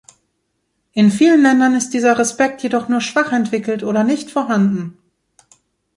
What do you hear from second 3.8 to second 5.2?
oder nicht vorhanden.